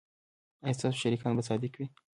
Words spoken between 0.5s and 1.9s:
ایا ستاسو شریکان به صادق وي؟